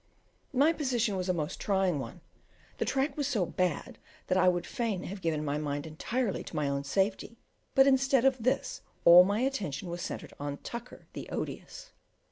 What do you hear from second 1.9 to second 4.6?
one; the track was so bad that I